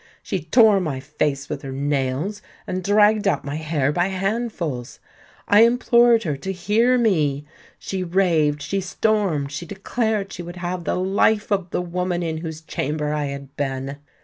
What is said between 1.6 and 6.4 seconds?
her nails, and dragged out my hair by handfuls. I implored her